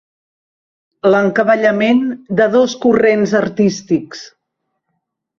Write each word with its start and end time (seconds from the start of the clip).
L'encavallament 1.09 1.99
de 2.39 2.47
dos 2.55 2.73
corrents 2.85 3.35
artístics. 3.41 4.23